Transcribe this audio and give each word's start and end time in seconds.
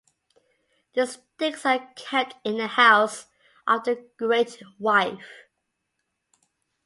The 0.95 1.05
sticks 1.05 1.63
are 1.63 1.93
kept 1.95 2.37
in 2.43 2.57
the 2.57 2.65
house 2.65 3.27
of 3.67 3.83
the 3.83 4.09
great 4.17 4.59
wife. 4.79 5.43